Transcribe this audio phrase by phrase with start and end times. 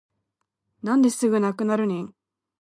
[0.81, 2.15] なんですぐなくなるねん